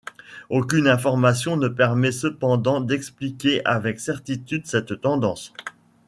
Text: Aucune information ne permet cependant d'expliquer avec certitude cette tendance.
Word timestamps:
Aucune 0.49 0.87
information 0.87 1.57
ne 1.57 1.67
permet 1.67 2.11
cependant 2.11 2.81
d'expliquer 2.81 3.63
avec 3.65 3.99
certitude 3.99 4.65
cette 4.65 4.99
tendance. 4.99 5.53